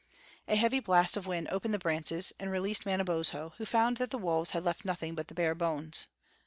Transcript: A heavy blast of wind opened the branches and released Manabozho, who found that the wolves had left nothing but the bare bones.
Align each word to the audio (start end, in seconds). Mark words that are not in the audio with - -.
A 0.47 0.55
heavy 0.55 0.79
blast 0.79 1.15
of 1.15 1.27
wind 1.27 1.47
opened 1.51 1.75
the 1.75 1.77
branches 1.77 2.33
and 2.39 2.49
released 2.49 2.87
Manabozho, 2.87 3.53
who 3.59 3.65
found 3.67 3.97
that 3.97 4.09
the 4.09 4.17
wolves 4.17 4.49
had 4.49 4.63
left 4.65 4.83
nothing 4.83 5.13
but 5.13 5.27
the 5.27 5.35
bare 5.35 5.53
bones. 5.53 6.07